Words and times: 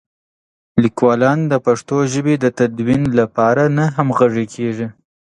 لیکوالان 0.83 1.39
د 1.51 1.53
پښتو 1.65 1.97
ژبې 2.13 2.35
د 2.39 2.45
تدوین 2.57 3.03
لپاره 3.19 3.63
نه 3.77 3.85
همغږي 3.95 4.45
کېږي. 4.55 4.87